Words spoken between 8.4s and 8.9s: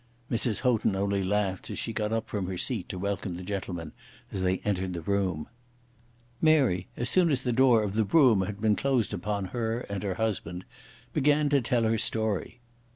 had been